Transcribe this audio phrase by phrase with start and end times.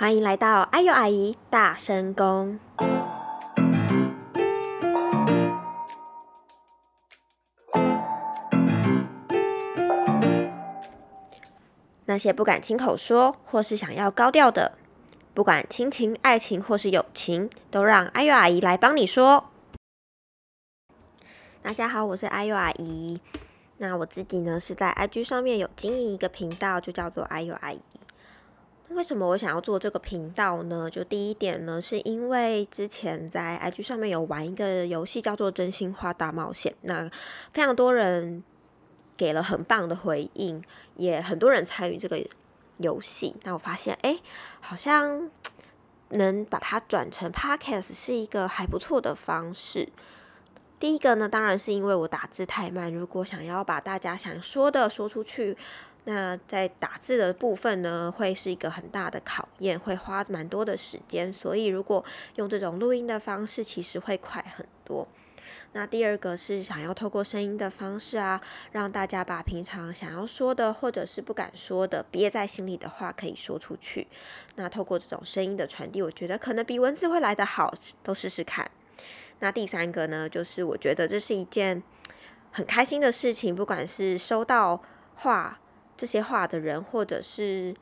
[0.00, 2.60] 欢迎来到阿尤阿姨大声公。
[12.04, 14.78] 那些不敢亲口说，或是想要高调的，
[15.34, 19.50] 不管亲情、爱情或是友情，都让阿尤阿姨来帮你说。
[21.60, 23.20] 大家好，我是阿尤阿姨。
[23.78, 27.80] 那我自己呢，是在 IG 上面有经营一个频道，就叫做阿尤阿姨。
[28.90, 30.90] 为什么我想要做这个频道呢？
[30.90, 37.08] 就第一点呢，是因为之前在 IG 上面有玩一个游戏，叫做《真心话大冒险》，那
[37.52, 38.42] 非常多人
[39.16, 40.62] 给了很棒的回应，
[40.96, 42.26] 也很多人参与这个
[42.78, 43.36] 游戏。
[43.44, 44.18] 那我发现，哎，
[44.60, 45.30] 好像
[46.10, 49.88] 能把它转成 Podcast 是一个还不错的方式。
[50.80, 55.56] 第一个呢，当然是因为我打字太慢，如果想要把大家想说的说出去。
[56.04, 61.30] 那在打字的部分呢，会是一个很大的考验，会花蛮多的时间。
[61.30, 62.02] 所以如果
[62.36, 65.06] 用这种录音的方式，其实会快很多。
[65.72, 68.40] 那第二个是想要透过声音的方式啊，
[68.72, 74.06] 让大家把平常想要说的或者是不敢说的憋在心里的话可以说出去。
[74.54, 78.70] 那透过这种声音的传递，我觉得可能比文字会来得好，都试试看。
[79.40, 81.82] 那第三个呢，就是我觉得这是一件
[82.50, 84.82] 很开心的事情，不管是收到
[85.16, 85.60] 话。
[86.00, 87.74] 这些话的人，或者是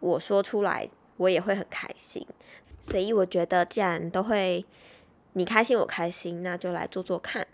[0.00, 2.26] 我说出来，我也会很开心。
[2.86, 4.66] 所以我觉得，既然都会
[5.32, 7.46] 你开心，我开心，那就来做做看，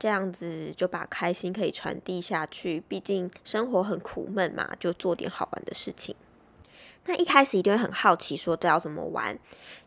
[0.00, 2.82] 这样子就把开心可以传递下去。
[2.88, 6.16] 毕竟生活很苦闷嘛，就做点好玩的事情。
[7.06, 9.38] 那一开始一定会很好奇，说这要怎么玩，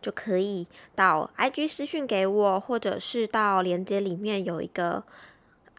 [0.02, 5.04] 就可以到 IG 私讯给我，或者是到链接里面有一个。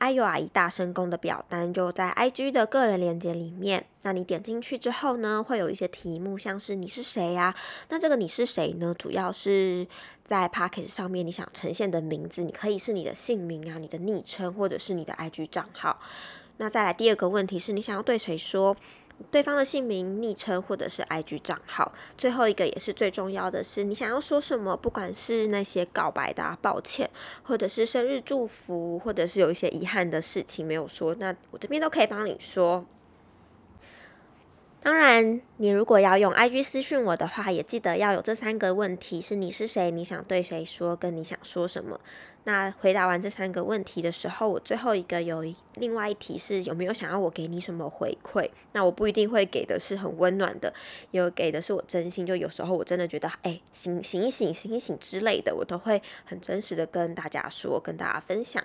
[0.00, 3.84] 阿尤阿姨大声公的表单就在 IG 的个人链接里面。
[4.00, 7.54] 那你点进去之后呢，会有一些题目，像是你是谁呀？
[7.90, 8.94] 那这个你是谁呢？
[8.98, 9.86] 主要是
[10.24, 16.00] 在 p a c k a g e 上面你想呈现的名字，你可以是你的姓名啊，你的昵称，或者是你的 IG 账号。
[16.56, 18.74] 那再来第二个问题是你想要对谁说？
[19.30, 24.76] 对方的姓名、昵称或者是 IG 账号，最后一个也是最重要的是，你想要说什么？
[24.76, 27.08] 不管是那些告白的啊抱歉，
[27.42, 32.84] 或者是生日祝福，或者是有一些遗憾的事情没有说，那我这边都可以帮你说。
[34.82, 42.00] 当然，你如果要用 IG 私讯我的话，也记得要有这三个问题：是你是谁，你想对谁说，跟你想说什么。
[42.44, 48.48] 那回答完这三个问题的时候，我最后一个有另外一题是有没有想要我给你什么回馈？
[48.72, 50.72] 那我不一定会给的是很温暖的，
[51.10, 52.24] 有给的是我真心。
[52.24, 58.64] 就有时候我真的觉得，哎，醒醒一醒，醒一醒之类的，我都会很真实的跟大家说，跟大家分享。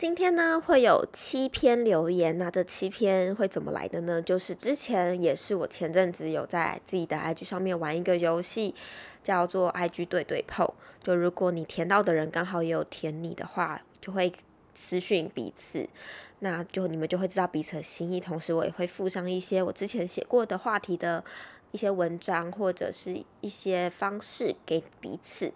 [0.00, 4.22] 今天呢会有七篇留言，那这七篇会怎么来的呢？
[4.22, 8.74] 就是之前也是我前阵子有在自己的 IG 上面玩一个游戏，
[9.22, 10.66] 叫做 IG 对对碰。
[11.02, 14.32] 就如果你填到的人刚好也有填你的话，就会
[14.74, 15.86] 私讯彼此，
[16.38, 18.18] 那就你们就会知道彼此的心意。
[18.18, 21.22] 同时我也会附上一些我之前写过的话题的
[21.72, 25.52] 一些文章或者是一些方式给彼此。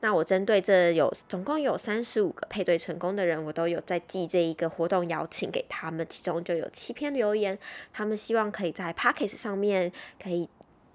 [0.00, 7.58] 那我针对这有总共有三十五个配对成功的人，我都有在寄这一个活动邀请给他们，其中就有七篇留言，
[7.92, 9.92] 他们希望可以在 p o c k e t 上面
[10.22, 10.48] 可以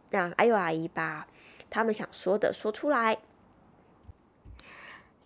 [0.09, 1.27] 让阿尤阿姨把
[1.69, 3.19] 他们想说的说出来。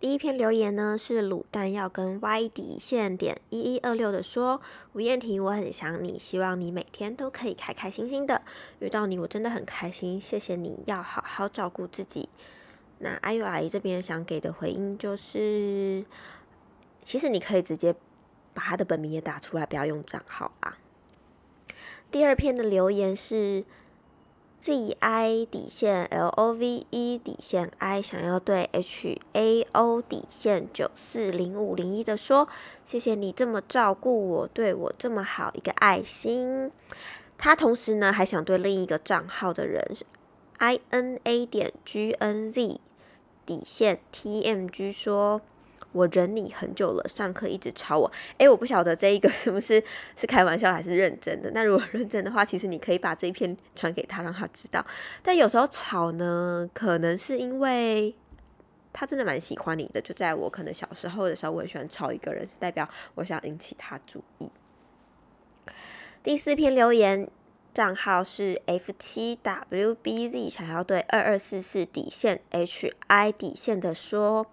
[0.01, 4.61] 第一篇留言呢是卤蛋要跟 Y 底线点一一二六的说，
[4.93, 8.41] 吴燕婷我很想你，希望你每天都可以开开心心的，
[8.79, 12.29] 遇到你我真的很开心，谢谢你要好好照顾自己。
[12.99, 16.05] 那阿尤阿姨这边想给的回应就是，
[17.01, 17.95] 其实你可以直接
[18.53, 20.77] 把他的本名也打出来，不要用账号啊。
[22.11, 23.63] 第二篇的留言是
[24.59, 32.49] Z I 底线 L O V E 底线 I 想要对 H A O 底线九四零五零一的说，
[32.85, 36.71] 谢谢你这么照顾我，对我这么好，一个爱心。
[37.37, 39.95] 他同时呢还想对另一个账号的人
[40.57, 42.81] I N A 点 G N Z。
[43.49, 45.41] 底线 T M G 说
[45.91, 48.11] ：“我忍你很久了，上课一直吵我。
[48.37, 49.83] 诶，我不晓得这一个 是不是
[50.15, 51.49] 是开玩笑还是认真的。
[51.49, 54.85] 那如果认真的话，其实你可以把这一篇传给他，让他知道。
[55.23, 58.13] 但有时候吵呢，可能是因为
[58.93, 59.99] 他真的蛮喜欢你的。
[59.99, 64.51] 就在我可能小时候的时候，我很喜欢吵一个人，是代表我想引起他注意。
[66.21, 67.27] 第四篇留言。”
[67.73, 74.47] 账号是 F 七 WBZ，想要对二二四四底线 HI 底线的说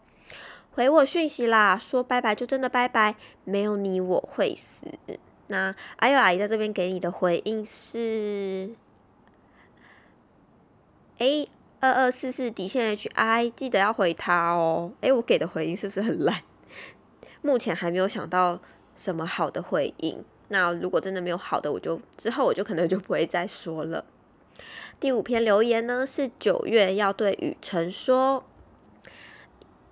[0.71, 4.87] 回我讯息啦，说拜拜就真的拜拜，没有你我会死。
[5.49, 8.71] 那阿尤阿姨在这边给你的回应是，
[11.19, 11.49] 诶，
[11.81, 14.93] 二二四四底线 H I，记得要回他哦。
[15.01, 16.43] 诶，我给的回应是不是很烂？
[17.43, 18.61] 目前还没有想到
[18.95, 20.25] 什么好的回应。
[20.49, 24.05] 那如果真的没有好的，我就之后我就可能就不会再说了。
[24.99, 28.45] 第五篇留言呢是九月要对雨辰说，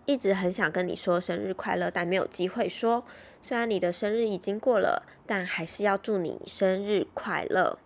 [0.07, 3.05] 一直很想跟你说生日快乐，但没有机会说。
[3.43, 7.79] 虽然你的生日已经过了，但还是要祝你生日快乐。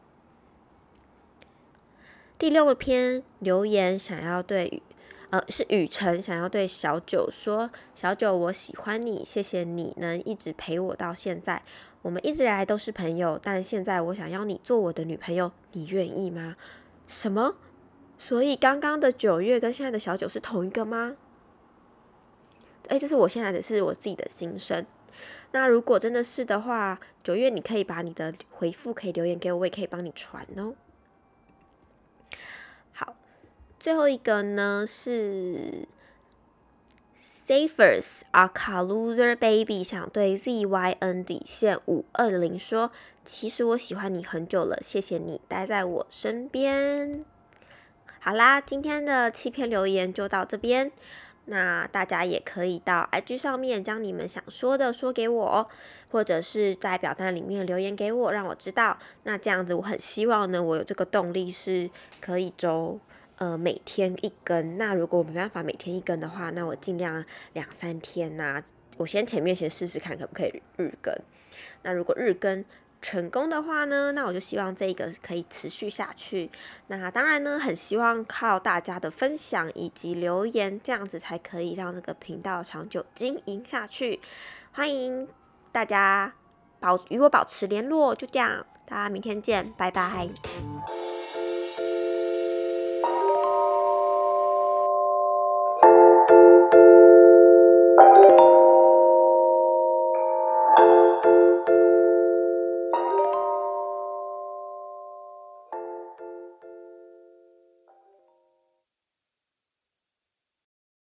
[2.38, 4.80] 第六篇留言想要对，
[5.30, 11.62] 呃，是雨辰想要对小九说：“小九，我喜欢你，谢谢你能一直陪我到现在。
[12.00, 16.56] 我们一直以来都是朋友，但现在我想要你做我的女朋友，你愿意吗？”
[17.06, 17.56] 什么？
[18.18, 21.16] 所以刚刚的九月跟现在的小九是同一个吗？
[22.88, 24.86] 哎，这是我现在的是我自己的心声。
[25.52, 30.72] 那如果真的是的话，九月你可以把你的回复可以留言给我，我也可以帮你传哦。
[33.78, 35.86] 最后一个呢是
[37.46, 42.90] Safers are car loser baby 想对 ZYN 底线五二零说，
[43.24, 47.20] 其实我喜欢你很久了，谢谢你待在我身边。
[48.18, 50.92] 好啦，今天的七篇留言就到这边，
[51.46, 55.68] 那大家也可以到 IG 上面将你们想说的说给我，
[56.10, 58.98] 或者是在表单里面留言给我，让我知道。
[59.22, 61.88] 那这样子，我很希望呢，我有这个动力是
[62.20, 63.00] 可以周。
[63.38, 64.76] 呃，每天一根。
[64.78, 68.62] 那如果我没办法每天一根的话，那我尽量两三天呐。
[68.96, 71.14] 我先前面先试试看，可不可以日更。
[71.82, 72.64] 那如果日更
[73.00, 76.50] 成功的话呢，那我就希望这个可以持续下去。
[76.88, 84.18] 那当然呢，很希望靠大家的分享以及留言，这样子才可以让这个频道长久经营下去。
[84.72, 85.28] 欢迎
[85.70, 86.34] 大家
[86.80, 90.28] 保与我保持联络，就这样，大家明天见，拜拜。